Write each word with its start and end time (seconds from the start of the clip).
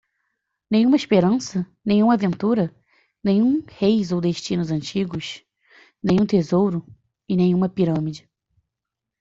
Nenhuma 0.71 0.95
esperança? 0.95 1.63
nenhuma 1.85 2.15
aventura? 2.15 2.75
nenhum 3.23 3.63
reis 3.69 4.11
ou 4.11 4.19
destinos 4.19 4.71
antigos? 4.71 5.43
nenhum 6.01 6.25
tesouro? 6.25 6.83
e 7.29 7.35
nenhuma 7.37 7.69
pirâmide. 7.69 8.27